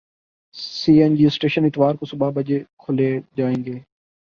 سی 0.55 0.91
N 1.01 1.15
G 1.15 1.25
station 1.25 1.65
اتوار 1.65 1.95
کو 1.95 2.05
صبح 2.05 2.29
بجے 2.31 2.59
کھولے 2.77 3.09
جائیں 3.37 3.63
گے 3.65 3.79